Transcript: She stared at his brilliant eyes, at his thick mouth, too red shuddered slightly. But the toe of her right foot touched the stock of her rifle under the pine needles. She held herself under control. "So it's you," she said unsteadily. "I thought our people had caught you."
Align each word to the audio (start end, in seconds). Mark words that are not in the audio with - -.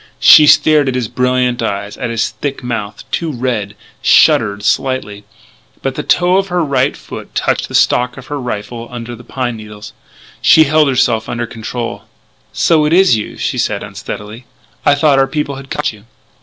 She 0.19 0.47
stared 0.47 0.89
at 0.89 0.95
his 0.95 1.07
brilliant 1.07 1.61
eyes, 1.61 1.95
at 1.95 2.09
his 2.09 2.29
thick 2.31 2.63
mouth, 2.63 3.03
too 3.11 3.31
red 3.31 3.75
shuddered 4.01 4.63
slightly. 4.63 5.25
But 5.83 5.93
the 5.93 6.01
toe 6.01 6.37
of 6.37 6.47
her 6.47 6.63
right 6.65 6.97
foot 6.97 7.35
touched 7.35 7.67
the 7.67 7.75
stock 7.75 8.17
of 8.17 8.25
her 8.25 8.39
rifle 8.39 8.87
under 8.89 9.15
the 9.15 9.23
pine 9.23 9.57
needles. 9.57 9.93
She 10.41 10.63
held 10.63 10.87
herself 10.87 11.29
under 11.29 11.45
control. 11.45 12.05
"So 12.51 12.83
it's 12.85 13.13
you," 13.13 13.37
she 13.37 13.59
said 13.59 13.83
unsteadily. 13.83 14.47
"I 14.87 14.95
thought 14.95 15.19
our 15.19 15.27
people 15.27 15.57
had 15.57 15.69
caught 15.69 15.93
you." 15.93 16.05